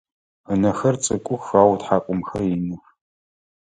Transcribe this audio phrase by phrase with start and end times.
[0.51, 2.83] Ынэхэр цӏыкӏух ау ытхьакӏумэхэр иных.